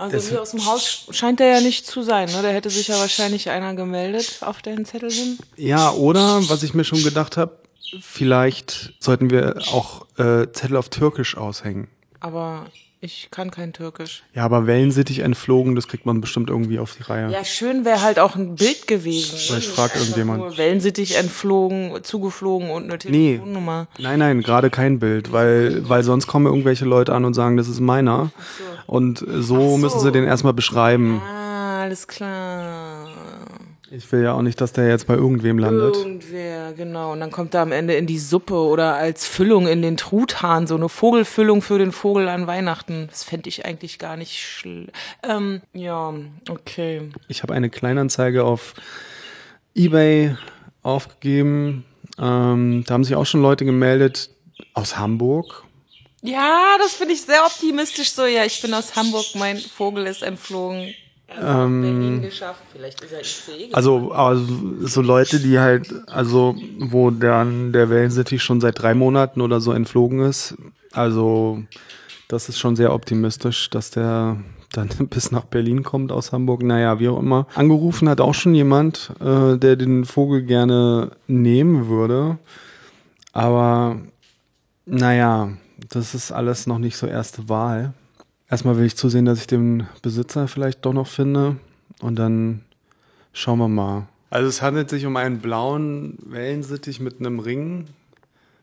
Also 0.00 0.16
Das- 0.16 0.28
hier 0.30 0.40
aus 0.42 0.50
dem 0.52 0.64
Haus 0.66 1.06
scheint 1.10 1.40
er 1.40 1.48
ja 1.56 1.60
nicht 1.60 1.86
zu 1.86 2.02
sein, 2.02 2.28
ne? 2.30 2.40
Da 2.42 2.48
hätte 2.48 2.70
sich 2.70 2.88
ja 2.88 2.98
wahrscheinlich 2.98 3.50
einer 3.50 3.74
gemeldet 3.74 4.38
auf 4.40 4.62
den 4.62 4.84
Zettel 4.86 5.10
hin. 5.10 5.38
Ja, 5.56 5.90
oder 5.92 6.40
was 6.48 6.62
ich 6.62 6.72
mir 6.74 6.84
schon 6.84 7.02
gedacht 7.04 7.36
habe, 7.36 7.58
vielleicht 8.00 8.94
sollten 8.98 9.30
wir 9.30 9.56
auch 9.72 10.06
äh, 10.18 10.46
Zettel 10.52 10.76
auf 10.76 10.88
Türkisch 10.88 11.36
aushängen. 11.36 11.88
Aber 12.20 12.66
ich 13.02 13.28
kann 13.30 13.50
kein 13.50 13.72
Türkisch. 13.72 14.22
Ja, 14.34 14.44
aber 14.44 14.66
Wellensittich 14.66 15.20
entflogen, 15.20 15.74
das 15.74 15.88
kriegt 15.88 16.04
man 16.04 16.20
bestimmt 16.20 16.50
irgendwie 16.50 16.78
auf 16.78 16.94
die 16.96 17.02
Reihe. 17.02 17.30
Ja, 17.30 17.44
schön 17.44 17.84
wäre 17.86 18.02
halt 18.02 18.18
auch 18.18 18.36
ein 18.36 18.56
Bild 18.56 18.86
gewesen. 18.86 19.38
Vielleicht 19.38 19.70
fragt 19.70 19.96
irgendjemand. 19.96 20.40
Nur 20.40 20.58
Wellensittich 20.58 21.16
entflogen, 21.16 22.02
zugeflogen 22.02 22.70
und 22.70 22.84
eine 22.84 22.98
Nee. 23.08 23.32
Telefonnummer. 23.36 23.88
Nein, 23.98 24.18
nein, 24.18 24.42
gerade 24.42 24.68
kein 24.68 24.98
Bild, 24.98 25.32
weil, 25.32 25.88
weil 25.88 26.02
sonst 26.02 26.26
kommen 26.26 26.44
irgendwelche 26.46 26.84
Leute 26.84 27.14
an 27.14 27.24
und 27.24 27.32
sagen, 27.32 27.56
das 27.56 27.68
ist 27.68 27.80
meiner. 27.80 28.32
Und 28.86 29.18
so, 29.20 29.30
so. 29.38 29.76
müssen 29.78 30.00
sie 30.00 30.12
den 30.12 30.24
erstmal 30.24 30.52
beschreiben. 30.52 31.22
Ah, 31.24 31.82
alles 31.82 32.06
klar. 32.06 33.08
Ich 33.92 34.10
will 34.12 34.22
ja 34.22 34.34
auch 34.34 34.42
nicht, 34.42 34.60
dass 34.60 34.72
der 34.72 34.88
jetzt 34.88 35.08
bei 35.08 35.14
irgendwem 35.14 35.58
landet. 35.58 35.96
Irgendwer, 35.96 36.72
genau. 36.74 37.12
Und 37.12 37.18
dann 37.18 37.32
kommt 37.32 37.54
er 37.54 37.62
am 37.62 37.72
Ende 37.72 37.94
in 37.94 38.06
die 38.06 38.20
Suppe 38.20 38.54
oder 38.54 38.94
als 38.94 39.26
Füllung 39.26 39.66
in 39.66 39.82
den 39.82 39.96
Truthahn, 39.96 40.68
so 40.68 40.76
eine 40.76 40.88
Vogelfüllung 40.88 41.60
für 41.60 41.78
den 41.78 41.90
Vogel 41.90 42.28
an 42.28 42.46
Weihnachten. 42.46 43.08
Das 43.10 43.24
fände 43.24 43.48
ich 43.48 43.64
eigentlich 43.64 43.98
gar 43.98 44.16
nicht 44.16 44.38
schl... 44.38 44.86
Ähm, 45.24 45.60
ja, 45.72 46.14
okay. 46.48 47.10
Ich 47.26 47.42
habe 47.42 47.52
eine 47.52 47.68
Kleinanzeige 47.68 48.44
auf 48.44 48.74
eBay 49.74 50.36
aufgegeben. 50.82 51.84
Ähm, 52.16 52.84
da 52.86 52.94
haben 52.94 53.04
sich 53.04 53.16
auch 53.16 53.26
schon 53.26 53.42
Leute 53.42 53.64
gemeldet 53.64 54.30
aus 54.72 54.98
Hamburg. 54.98 55.64
Ja, 56.22 56.76
das 56.78 56.94
finde 56.94 57.14
ich 57.14 57.22
sehr 57.22 57.44
optimistisch 57.44 58.12
so. 58.12 58.24
Ja, 58.24 58.44
ich 58.44 58.62
bin 58.62 58.72
aus 58.72 58.94
Hamburg, 58.94 59.24
mein 59.34 59.58
Vogel 59.58 60.06
ist 60.06 60.22
entflogen. 60.22 60.94
Ähm, 61.38 61.82
Berlin 61.82 62.22
geschafft. 62.22 62.62
Vielleicht 62.72 63.02
ist 63.02 63.12
er 63.12 63.20
ICE 63.20 63.72
Also, 63.72 64.12
also 64.12 64.86
so 64.86 65.00
Leute, 65.00 65.40
die 65.40 65.58
halt, 65.58 65.92
also 66.08 66.56
wo 66.78 67.10
dann 67.10 67.72
der 67.72 67.90
Wellensittich 67.90 68.42
schon 68.42 68.60
seit 68.60 68.80
drei 68.80 68.94
Monaten 68.94 69.40
oder 69.40 69.60
so 69.60 69.72
entflogen 69.72 70.20
ist. 70.20 70.56
Also 70.92 71.62
das 72.28 72.48
ist 72.48 72.58
schon 72.58 72.76
sehr 72.76 72.92
optimistisch, 72.92 73.70
dass 73.70 73.90
der 73.90 74.38
dann 74.72 74.88
bis 75.10 75.30
nach 75.30 75.44
Berlin 75.44 75.82
kommt 75.82 76.12
aus 76.12 76.32
Hamburg. 76.32 76.62
Naja, 76.62 76.98
wie 76.98 77.08
auch 77.08 77.18
immer. 77.18 77.46
Angerufen 77.54 78.08
hat 78.08 78.20
auch 78.20 78.34
schon 78.34 78.54
jemand, 78.54 79.12
äh, 79.20 79.56
der 79.56 79.76
den 79.76 80.04
Vogel 80.04 80.42
gerne 80.42 81.12
nehmen 81.26 81.88
würde. 81.88 82.38
Aber 83.32 84.00
naja, 84.86 85.50
das 85.88 86.14
ist 86.14 86.32
alles 86.32 86.66
noch 86.66 86.78
nicht 86.78 86.96
so 86.96 87.06
erste 87.06 87.48
Wahl. 87.48 87.94
Erstmal 88.50 88.76
will 88.76 88.84
ich 88.84 88.96
zusehen, 88.96 89.26
dass 89.26 89.40
ich 89.40 89.46
den 89.46 89.86
Besitzer 90.02 90.48
vielleicht 90.48 90.84
doch 90.84 90.92
noch 90.92 91.06
finde. 91.06 91.56
Und 92.00 92.16
dann 92.16 92.64
schauen 93.32 93.58
wir 93.58 93.68
mal. 93.68 94.08
Also 94.28 94.48
es 94.48 94.60
handelt 94.60 94.90
sich 94.90 95.06
um 95.06 95.16
einen 95.16 95.38
blauen 95.38 96.18
Wellensittich 96.22 96.98
mit 96.98 97.20
einem 97.20 97.38
Ring. 97.38 97.86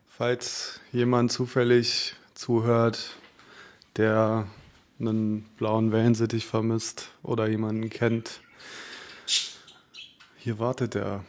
Falls 0.08 0.80
jemand 0.92 1.32
zufällig 1.32 2.16
zuhört, 2.34 3.16
der 3.96 4.46
einen 5.00 5.42
blauen 5.56 5.90
Wellensittich 5.90 6.44
vermisst 6.44 7.10
oder 7.22 7.48
jemanden 7.48 7.88
kennt. 7.88 8.40
Hier 10.36 10.58
wartet 10.58 10.96
er. 10.96 11.24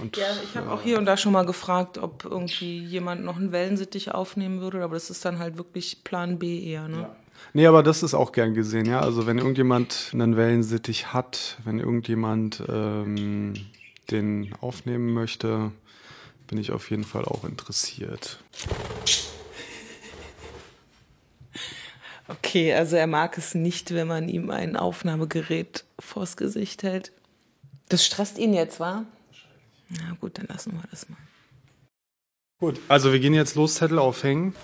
Und 0.00 0.16
Ja, 0.16 0.26
ich 0.44 0.56
habe 0.56 0.70
auch 0.70 0.82
hier 0.82 0.98
und 0.98 1.04
da 1.04 1.16
schon 1.16 1.32
mal 1.32 1.44
gefragt, 1.44 1.98
ob 1.98 2.24
irgendwie 2.24 2.78
jemand 2.84 3.24
noch 3.24 3.36
einen 3.36 3.52
Wellensittich 3.52 4.12
aufnehmen 4.12 4.60
würde, 4.60 4.82
aber 4.84 4.94
das 4.94 5.10
ist 5.10 5.24
dann 5.24 5.38
halt 5.38 5.58
wirklich 5.58 6.04
Plan 6.04 6.38
B 6.38 6.62
eher, 6.64 6.88
ne? 6.88 7.10
Nee, 7.52 7.66
aber 7.66 7.82
das 7.82 8.02
ist 8.02 8.14
auch 8.14 8.32
gern 8.32 8.54
gesehen, 8.54 8.86
ja. 8.86 9.00
Also 9.00 9.26
wenn 9.26 9.38
irgendjemand 9.38 10.10
einen 10.12 10.36
Wellensittich 10.36 11.12
hat, 11.12 11.58
wenn 11.64 11.78
irgendjemand 11.78 12.62
ähm, 12.68 13.54
den 14.10 14.54
aufnehmen 14.60 15.12
möchte, 15.12 15.72
bin 16.46 16.58
ich 16.58 16.72
auf 16.72 16.90
jeden 16.90 17.04
Fall 17.04 17.24
auch 17.24 17.44
interessiert. 17.44 18.42
Okay, 22.28 22.72
also 22.74 22.94
er 22.94 23.08
mag 23.08 23.36
es 23.38 23.54
nicht, 23.54 23.92
wenn 23.92 24.06
man 24.06 24.28
ihm 24.28 24.50
ein 24.50 24.76
Aufnahmegerät 24.76 25.84
vors 25.98 26.36
Gesicht 26.36 26.84
hält. 26.84 27.12
Das 27.88 28.06
stresst 28.06 28.38
ihn 28.38 28.54
jetzt, 28.54 28.78
wa? 28.78 29.04
Na 29.88 30.16
gut, 30.20 30.38
dann 30.38 30.46
lassen 30.46 30.72
wir 30.72 30.84
das 30.90 31.08
mal. 31.08 31.18
Gut, 32.60 32.78
also 32.86 33.12
wir 33.12 33.18
gehen 33.18 33.34
jetzt 33.34 33.56
los, 33.56 33.76
Zettel 33.76 33.98
aufhängen. 33.98 34.54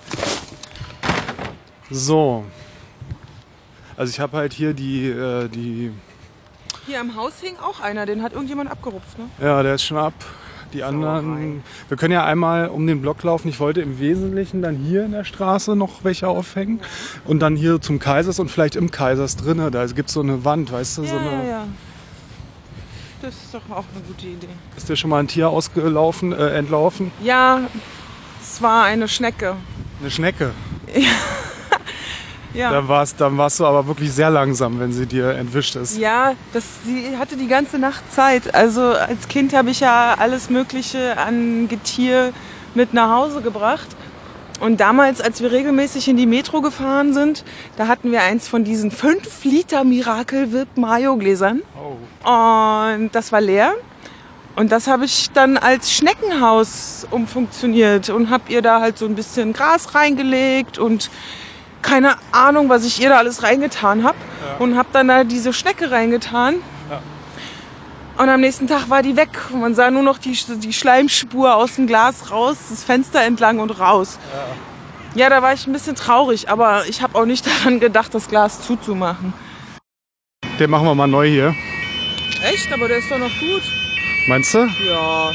So. 1.90 2.44
Also 3.96 4.10
ich 4.10 4.20
habe 4.20 4.36
halt 4.36 4.52
hier 4.52 4.74
die, 4.74 5.08
äh, 5.08 5.48
die, 5.48 5.90
Hier 6.86 7.00
am 7.00 7.16
Haus 7.16 7.34
hing 7.40 7.54
auch 7.62 7.80
einer, 7.80 8.06
den 8.06 8.22
hat 8.22 8.32
irgendjemand 8.32 8.70
abgerupft, 8.70 9.18
ne? 9.18 9.24
ja, 9.40 9.62
der 9.62 9.74
ist 9.74 9.84
schon 9.84 9.96
ab. 9.96 10.12
Die 10.72 10.82
anderen, 10.82 11.62
wir 11.88 11.96
können 11.96 12.12
ja 12.12 12.24
einmal 12.24 12.68
um 12.68 12.86
den 12.86 13.00
Block 13.00 13.22
laufen. 13.22 13.48
Ich 13.48 13.60
wollte 13.60 13.80
im 13.80 13.98
Wesentlichen 14.00 14.62
dann 14.62 14.74
hier 14.76 15.04
in 15.04 15.12
der 15.12 15.24
Straße 15.24 15.76
noch 15.76 16.02
welche 16.02 16.26
aufhängen 16.28 16.80
und 17.24 17.38
dann 17.40 17.54
hier 17.56 17.80
zum 17.80 17.98
Kaisers 18.00 18.40
und 18.40 18.50
vielleicht 18.50 18.74
im 18.76 18.90
Kaisers 18.90 19.36
drinne. 19.36 19.70
Da 19.70 19.86
gibt 19.86 20.08
es 20.08 20.14
so 20.14 20.20
eine 20.20 20.44
Wand, 20.44 20.72
weißt 20.72 20.98
du, 20.98 21.04
so 21.04 21.14
Ja, 21.14 21.20
eine. 21.20 21.30
ja, 21.44 21.44
ja. 21.48 21.64
Das 23.22 23.32
ist 23.32 23.54
doch 23.54 23.62
auch 23.70 23.84
eine 23.94 24.02
gute 24.08 24.26
Idee. 24.26 24.48
Ist 24.76 24.88
dir 24.88 24.96
schon 24.96 25.08
mal 25.08 25.20
ein 25.20 25.28
Tier 25.28 25.48
ausgelaufen, 25.48 26.32
äh, 26.32 26.48
entlaufen? 26.58 27.12
Ja, 27.22 27.60
es 28.42 28.60
war 28.60 28.84
eine 28.84 29.06
Schnecke. 29.08 29.54
Eine 30.00 30.10
Schnecke. 30.10 30.50
Ja. 30.94 31.10
Dann 32.56 32.88
warst, 32.88 33.20
dann 33.20 33.36
warst 33.36 33.60
du 33.60 33.66
aber 33.66 33.86
wirklich 33.86 34.12
sehr 34.12 34.30
langsam, 34.30 34.78
wenn 34.80 34.92
sie 34.92 35.06
dir 35.06 35.30
entwischt 35.30 35.76
ist. 35.76 35.98
Ja, 35.98 36.34
das, 36.52 36.64
sie 36.84 37.16
hatte 37.18 37.36
die 37.36 37.48
ganze 37.48 37.78
Nacht 37.78 38.12
Zeit. 38.12 38.54
Also 38.54 38.82
als 38.82 39.28
Kind 39.28 39.54
habe 39.54 39.70
ich 39.70 39.80
ja 39.80 40.14
alles 40.18 40.50
Mögliche 40.50 41.18
an 41.18 41.68
Getier 41.68 42.32
mit 42.74 42.94
nach 42.94 43.10
Hause 43.10 43.40
gebracht. 43.40 43.88
Und 44.60 44.80
damals, 44.80 45.20
als 45.20 45.42
wir 45.42 45.52
regelmäßig 45.52 46.08
in 46.08 46.16
die 46.16 46.26
Metro 46.26 46.62
gefahren 46.62 47.12
sind, 47.12 47.44
da 47.76 47.88
hatten 47.88 48.10
wir 48.10 48.22
eins 48.22 48.48
von 48.48 48.64
diesen 48.64 48.90
5 48.90 49.44
Liter 49.44 49.84
Miracle 49.84 50.52
Whip 50.52 50.68
Mayo 50.76 51.16
Gläsern. 51.16 51.62
Oh. 51.76 52.30
Und 52.30 53.10
das 53.14 53.32
war 53.32 53.40
leer. 53.40 53.74
Und 54.56 54.72
das 54.72 54.86
habe 54.86 55.04
ich 55.04 55.30
dann 55.32 55.58
als 55.58 55.92
Schneckenhaus 55.92 57.06
umfunktioniert 57.10 58.08
und 58.08 58.30
habe 58.30 58.44
ihr 58.48 58.62
da 58.62 58.80
halt 58.80 58.96
so 58.96 59.04
ein 59.04 59.14
bisschen 59.14 59.52
Gras 59.52 59.94
reingelegt 59.94 60.78
und 60.78 61.10
keine 61.86 62.16
Ahnung, 62.32 62.68
was 62.68 62.84
ich 62.84 63.00
ihr 63.00 63.08
da 63.08 63.16
alles 63.16 63.42
reingetan 63.42 64.04
habe. 64.04 64.16
Und 64.58 64.76
habe 64.76 64.88
dann 64.92 65.08
da 65.08 65.24
diese 65.24 65.52
Schnecke 65.52 65.90
reingetan. 65.90 66.56
Und 68.18 68.28
am 68.30 68.40
nächsten 68.40 68.66
Tag 68.66 68.88
war 68.88 69.02
die 69.02 69.16
weg. 69.16 69.28
Und 69.52 69.60
man 69.60 69.74
sah 69.74 69.90
nur 69.90 70.02
noch 70.02 70.18
die, 70.18 70.36
die 70.58 70.72
Schleimspur 70.72 71.54
aus 71.54 71.76
dem 71.76 71.86
Glas 71.86 72.30
raus, 72.30 72.56
das 72.70 72.82
Fenster 72.82 73.22
entlang 73.22 73.58
und 73.60 73.78
raus. 73.78 74.18
Ja, 75.14 75.30
da 75.30 75.42
war 75.42 75.52
ich 75.52 75.66
ein 75.66 75.72
bisschen 75.72 75.96
traurig, 75.96 76.48
aber 76.48 76.86
ich 76.88 77.02
habe 77.02 77.18
auch 77.18 77.26
nicht 77.26 77.46
daran 77.64 77.78
gedacht, 77.80 78.14
das 78.14 78.28
Glas 78.28 78.62
zuzumachen. 78.62 79.32
Den 80.58 80.70
machen 80.70 80.86
wir 80.86 80.94
mal 80.94 81.06
neu 81.06 81.28
hier. 81.28 81.54
Echt? 82.42 82.72
Aber 82.72 82.88
der 82.88 82.98
ist 82.98 83.10
doch 83.10 83.18
noch 83.18 83.38
gut. 83.38 83.62
Meinst 84.28 84.54
du? 84.54 84.66
Ja. 84.86 85.32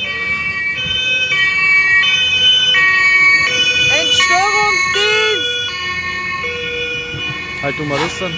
Halt 7.62 7.78
du 7.78 7.84
mal 7.84 8.00
das 8.00 8.20
dann. 8.20 8.34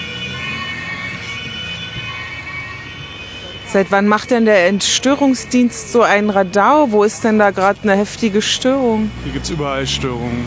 Seit 3.66 3.90
wann 3.90 4.06
macht 4.06 4.30
denn 4.30 4.44
der 4.44 4.68
Entstörungsdienst 4.68 5.90
so 5.90 6.02
einen 6.02 6.30
Radar? 6.30 6.92
Wo 6.92 7.02
ist 7.02 7.24
denn 7.24 7.38
da 7.38 7.50
gerade 7.50 7.80
eine 7.82 7.96
heftige 7.96 8.40
Störung? 8.40 9.10
Hier 9.24 9.32
gibt's 9.32 9.50
überall 9.50 9.86
Störungen. 9.86 10.46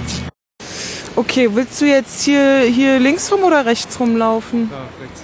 Okay, 1.15 1.49
willst 1.51 1.81
du 1.81 1.85
jetzt 1.85 2.23
hier, 2.23 2.61
hier 2.61 2.99
links 2.99 3.31
rum 3.31 3.43
oder 3.43 3.65
rechts 3.65 3.99
rumlaufen? 3.99 4.69
Da, 4.69 4.87
rechts. 5.01 5.23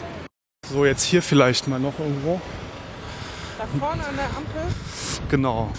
So, 0.67 0.86
jetzt 0.86 1.03
hier 1.03 1.22
vielleicht 1.22 1.67
mal 1.67 1.79
noch 1.79 1.98
irgendwo. 2.00 2.41
Da 3.60 3.65
vorne 3.79 4.05
an 4.05 4.15
der 4.15 4.25
Ampel? 4.25 4.63
Genau. 5.29 5.72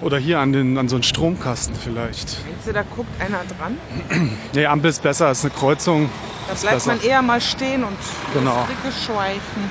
Oder 0.00 0.18
hier 0.18 0.40
an, 0.40 0.52
den, 0.52 0.76
an 0.76 0.88
so 0.88 0.96
einen 0.96 1.02
Stromkasten 1.02 1.74
vielleicht. 1.76 2.44
Meinst 2.46 2.66
du, 2.66 2.72
da 2.72 2.82
guckt 2.82 3.08
einer 3.20 3.42
dran? 3.58 3.78
Nee, 4.52 4.66
Ampel 4.66 4.90
ist 4.90 5.02
besser, 5.02 5.30
ist 5.30 5.44
eine 5.44 5.54
Kreuzung. 5.54 6.10
Da 6.48 6.54
bleibt 6.54 6.74
besser. 6.76 6.88
man 6.90 7.00
eher 7.02 7.22
mal 7.22 7.40
stehen 7.40 7.84
und 7.84 7.96
Genau. 8.34 8.66
lässt 8.68 8.82
Blicke 8.82 8.96
schweifen. 8.96 9.70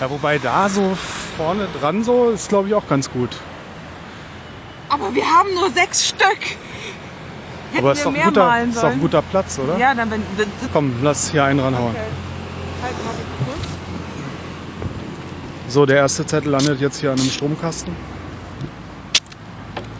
Ja, 0.00 0.10
wobei 0.10 0.38
da 0.38 0.68
so 0.68 0.96
vorne 1.36 1.68
dran 1.80 2.02
so 2.02 2.30
ist, 2.30 2.48
glaube 2.48 2.68
ich, 2.68 2.74
auch 2.74 2.86
ganz 2.88 3.10
gut. 3.10 3.30
Aber 4.88 5.14
wir 5.14 5.24
haben 5.24 5.54
nur 5.54 5.70
sechs 5.70 6.08
Stück. 6.08 6.38
Hätten 7.72 7.78
Aber 7.84 7.92
ist 7.92 8.04
doch, 8.04 8.12
guter, 8.14 8.62
ist 8.64 8.76
doch 8.76 8.84
ein 8.84 9.00
guter 9.00 9.22
Platz, 9.22 9.58
oder? 9.58 9.78
Ja, 9.78 9.94
dann 9.94 10.10
wenn. 10.10 10.22
Komm, 10.72 10.94
lass 11.02 11.30
hier 11.30 11.44
einen 11.44 11.60
ranhauen. 11.60 11.90
okay. 11.90 11.98
Halt. 12.82 12.94
So, 15.74 15.84
der 15.84 15.96
erste 15.96 16.24
Zettel 16.24 16.52
landet 16.52 16.80
jetzt 16.80 17.00
hier 17.00 17.10
an 17.10 17.18
einem 17.18 17.28
Stromkasten. 17.28 17.92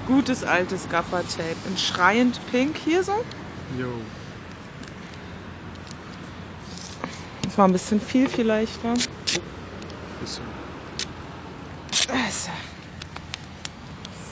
Gutes 0.06 0.44
altes 0.44 0.88
Gaffertape. 0.88 1.56
In 1.68 1.76
schreiend 1.76 2.40
pink 2.52 2.76
hier 2.76 3.02
so. 3.02 3.24
Jo. 3.76 3.88
Das 7.42 7.58
war 7.58 7.66
ein 7.66 7.72
bisschen 7.72 8.00
viel 8.00 8.28
vielleicht, 8.28 8.84
ne? 8.84 8.94
Bisschen. 10.20 10.44
Also. 12.08 12.50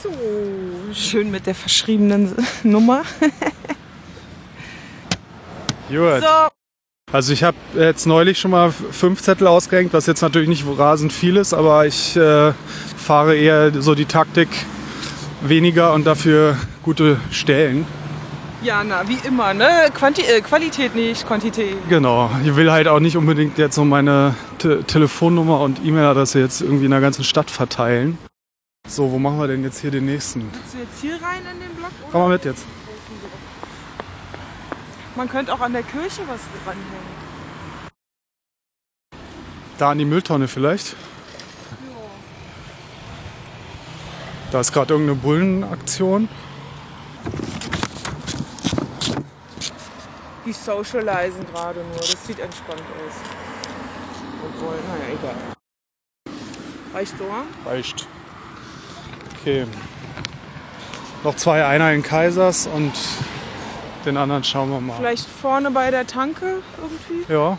So, 0.00 0.94
schön 0.94 1.28
mit 1.28 1.44
der 1.46 1.56
verschriebenen 1.56 2.36
Nummer. 2.62 3.02
Gut. 5.88 6.22
So, 6.22 6.61
Also 7.12 7.34
ich 7.34 7.42
habe 7.42 7.58
jetzt 7.74 8.06
neulich 8.06 8.38
schon 8.38 8.52
mal 8.52 8.72
fünf 8.72 9.20
Zettel 9.20 9.46
ausgehängt, 9.46 9.92
was 9.92 10.06
jetzt 10.06 10.22
natürlich 10.22 10.48
nicht 10.48 10.64
rasend 10.78 11.12
viel 11.12 11.36
ist, 11.36 11.52
aber 11.52 11.86
ich 11.86 12.16
äh, 12.16 12.52
fahre 12.96 13.36
eher 13.36 13.70
so 13.82 13.94
die 13.94 14.06
Taktik 14.06 14.48
weniger 15.42 15.92
und 15.92 16.06
dafür 16.06 16.56
gute 16.82 17.18
Stellen. 17.30 17.84
ja, 18.62 18.82
na, 18.82 19.06
wie 19.08 19.18
immer, 19.26 19.52
ne? 19.52 19.68
Quanti 19.92 20.22
äh, 20.22 20.40
Qualität 20.40 20.94
nicht, 20.94 21.26
Quantität. 21.26 21.76
Genau. 21.90 22.30
Ich 22.44 22.56
will 22.56 22.70
halt 22.72 22.88
auch 22.88 23.00
nicht 23.00 23.16
unbedingt 23.16 23.58
jetzt 23.58 23.74
so 23.74 23.84
meine 23.84 24.34
Te 24.58 24.82
Telefonnummer 24.84 25.60
und 25.60 25.84
E-Mail-Adresse 25.84 26.38
jetzt 26.40 26.62
irgendwie 26.62 26.86
in 26.86 26.92
der 26.92 27.00
ganzen 27.00 27.24
Stadt 27.24 27.50
verteilen. 27.50 28.16
So, 28.88 29.10
wo 29.12 29.18
machen 29.18 29.38
wir 29.38 29.48
denn 29.48 29.62
jetzt 29.64 29.80
hier 29.80 29.90
den 29.90 30.06
nächsten? 30.06 30.50
Willst 30.52 30.74
du 30.74 30.78
jetzt 30.78 31.00
hier 31.00 31.14
rein 31.26 31.42
in 31.52 31.60
den 31.60 31.76
Block? 31.76 31.90
Komm 32.10 32.22
mal 32.22 32.28
mit 32.30 32.44
jetzt. 32.44 32.64
Man 35.14 35.28
könnte 35.28 35.52
auch 35.52 35.60
an 35.60 35.72
der 35.72 35.82
Kirche 35.82 36.22
was 36.26 36.40
dranhängen. 36.64 37.22
Da 39.78 39.90
an 39.90 39.98
die 39.98 40.04
Mülltonne 40.04 40.48
vielleicht. 40.48 40.96
Da 44.50 44.60
ist 44.60 44.72
gerade 44.72 44.94
irgendeine 44.94 45.18
Bullenaktion. 45.18 46.28
Die 50.44 50.52
socialisen 50.52 51.46
gerade 51.52 51.80
nur. 51.80 51.96
Das 51.96 52.26
sieht 52.26 52.38
entspannt 52.38 52.80
aus. 52.80 53.14
Obwohl, 54.44 54.74
naja, 54.88 55.18
egal. 55.18 55.34
Reicht 56.92 57.16
so? 57.16 57.24
Reicht. 57.68 58.06
Okay. 59.40 59.66
Noch 61.24 61.36
zwei, 61.36 61.64
einer 61.64 61.92
in 61.92 62.02
Kaisers 62.02 62.66
und 62.66 62.92
den 64.04 64.16
anderen 64.16 64.44
schauen 64.44 64.70
wir 64.70 64.80
mal. 64.80 64.96
Vielleicht 64.96 65.26
vorne 65.28 65.70
bei 65.70 65.90
der 65.90 66.06
Tanke 66.06 66.58
irgendwie? 66.80 67.32
Ja, 67.32 67.58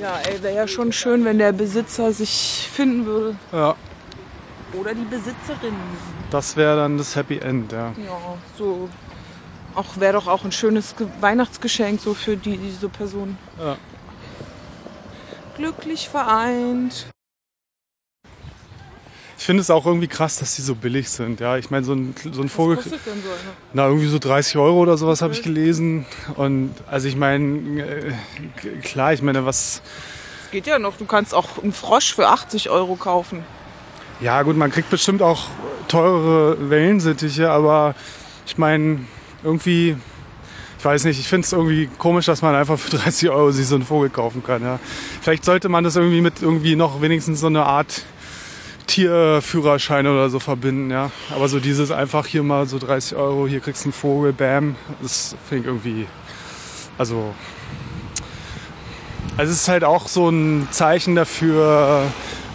Ja, 0.00 0.18
ey, 0.28 0.42
wäre 0.42 0.54
ja 0.56 0.66
schon 0.66 0.92
schön, 0.92 1.24
wenn 1.24 1.38
der 1.38 1.52
Besitzer 1.52 2.12
sich 2.12 2.68
finden 2.72 3.06
würde. 3.06 3.36
ja. 3.52 3.74
Oder 4.74 4.94
die 4.94 5.04
Besitzerin. 5.04 5.74
Das 6.30 6.56
wäre 6.56 6.76
dann 6.76 6.96
das 6.96 7.14
Happy 7.14 7.36
End, 7.38 7.72
ja. 7.72 7.88
Ja, 7.88 8.16
so. 8.56 8.88
Auch 9.74 9.98
wäre 9.98 10.14
doch 10.14 10.26
auch 10.28 10.44
ein 10.46 10.52
schönes 10.52 10.96
Ge 10.96 11.06
Weihnachtsgeschenk 11.20 12.00
so 12.00 12.14
für 12.14 12.38
die, 12.38 12.56
diese 12.56 12.88
Person. 12.88 13.36
Ja. 13.62 13.76
Glücklich 15.58 16.08
vereint. 16.08 17.11
Ich 19.42 19.46
finde 19.46 19.60
es 19.60 19.70
auch 19.70 19.86
irgendwie 19.86 20.06
krass, 20.06 20.38
dass 20.38 20.54
die 20.54 20.62
so 20.62 20.76
billig 20.76 21.10
sind. 21.10 21.40
Ja, 21.40 21.56
ich 21.56 21.68
meine, 21.68 21.84
so 21.84 21.94
ein, 21.94 22.14
so 22.30 22.42
ein 22.42 22.44
Was 22.44 22.52
Vogel, 22.52 22.76
kostet 22.76 23.04
denn 23.04 23.20
so 23.24 23.28
eine? 23.28 23.56
na 23.72 23.88
irgendwie 23.88 24.06
so 24.06 24.20
30 24.20 24.56
Euro 24.56 24.78
oder 24.78 24.96
sowas 24.96 25.20
habe 25.20 25.32
ich 25.32 25.42
gelesen. 25.42 26.06
Und 26.36 26.72
also 26.88 27.08
ich 27.08 27.16
meine, 27.16 27.82
äh, 27.82 28.12
klar, 28.84 29.14
ich 29.14 29.20
meine, 29.20 29.44
was, 29.44 29.82
Das 30.42 30.50
geht 30.52 30.68
ja 30.68 30.78
noch. 30.78 30.96
Du 30.96 31.06
kannst 31.06 31.34
auch 31.34 31.60
einen 31.60 31.72
Frosch 31.72 32.14
für 32.14 32.28
80 32.28 32.70
Euro 32.70 32.94
kaufen. 32.94 33.42
ja 34.20 34.40
gut, 34.42 34.56
man 34.56 34.70
kriegt 34.70 34.90
bestimmt 34.90 35.22
auch 35.22 35.48
teurere 35.88 36.70
Wellensittiche, 36.70 37.50
aber 37.50 37.96
ich 38.46 38.58
meine, 38.58 39.00
irgendwie, 39.42 39.96
ich 40.78 40.84
weiß 40.84 41.02
nicht, 41.02 41.18
ich 41.18 41.26
finde 41.26 41.46
es 41.46 41.52
irgendwie 41.52 41.90
komisch, 41.98 42.26
dass 42.26 42.42
man 42.42 42.54
einfach 42.54 42.78
für 42.78 42.96
30 42.96 43.30
Euro 43.30 43.50
sich 43.50 43.66
so 43.66 43.74
einen 43.74 43.84
Vogel 43.84 44.08
kaufen 44.08 44.44
kann. 44.44 44.62
Ja. 44.62 44.78
Vielleicht 45.20 45.44
sollte 45.44 45.68
man 45.68 45.82
das 45.82 45.96
irgendwie 45.96 46.20
mit 46.20 46.42
irgendwie 46.42 46.76
noch 46.76 47.02
wenigstens 47.02 47.40
so 47.40 47.48
eine 47.48 47.64
Art 47.64 48.04
Tierführerschein 48.92 50.06
oder 50.06 50.28
so 50.28 50.38
verbinden, 50.38 50.90
ja. 50.90 51.10
Aber 51.34 51.48
so 51.48 51.60
dieses 51.60 51.90
einfach 51.90 52.26
hier 52.26 52.42
mal 52.42 52.66
so 52.66 52.78
30 52.78 53.16
Euro, 53.16 53.46
hier 53.46 53.60
kriegst 53.60 53.84
du 53.84 53.86
einen 53.86 53.92
Vogel, 53.94 54.34
bam, 54.34 54.76
das 55.00 55.34
finde 55.48 55.62
ich 55.62 55.66
irgendwie, 55.68 56.06
also, 56.98 57.34
also 59.38 59.50
es 59.50 59.62
ist 59.62 59.68
halt 59.68 59.84
auch 59.84 60.08
so 60.08 60.28
ein 60.28 60.68
Zeichen 60.72 61.14
dafür, 61.14 62.02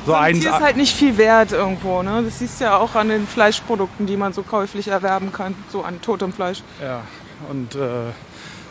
so 0.06 0.14
ein 0.14 0.36
ein, 0.36 0.40
Tier 0.40 0.52
ist 0.52 0.62
halt 0.62 0.78
nicht 0.78 0.96
viel 0.96 1.18
wert 1.18 1.54
irgendwo. 1.54 2.04
Ne? 2.04 2.22
Das 2.24 2.38
siehst 2.38 2.62
du 2.62 2.66
ja 2.66 2.78
auch 2.78 2.94
an 2.94 3.10
den 3.10 3.26
Fleischprodukten, 3.26 4.06
die 4.06 4.16
man 4.16 4.32
so 4.32 4.44
käuflich 4.44 4.90
erwerben 4.90 5.34
kann. 5.34 5.56
So 5.70 5.84
an 5.84 6.02
totem 6.02 6.32
Fleisch. 6.32 6.62
Ja, 6.80 7.02
und 7.50 7.74
äh, 7.74 8.12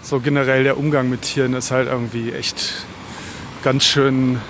so 0.02 0.20
generell 0.20 0.62
der 0.62 0.78
Umgang 0.78 1.10
mit 1.10 1.22
Tieren 1.22 1.52
ist 1.54 1.72
halt 1.72 1.88
irgendwie 1.88 2.32
echt 2.32 2.86
ganz 3.64 3.84
schön 3.84 4.40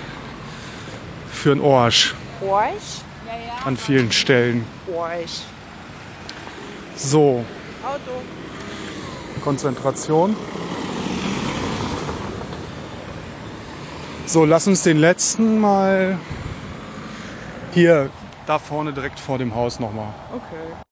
für 1.31 1.55
den 1.55 1.65
Arsch 1.65 2.13
Orch? 2.41 3.01
An 3.65 3.77
vielen 3.77 4.11
Stellen. 4.11 4.65
So, 6.95 7.45
Auto. 7.83 8.21
Konzentration. 9.43 10.35
So, 14.25 14.45
lass 14.45 14.67
uns 14.67 14.83
den 14.83 14.97
letzten 14.97 15.59
mal 15.59 16.17
hier, 17.73 18.09
da 18.45 18.59
vorne 18.59 18.91
direkt 18.93 19.19
vor 19.19 19.37
dem 19.37 19.53
Haus 19.53 19.79
nochmal. 19.79 20.13
Okay. 20.33 20.86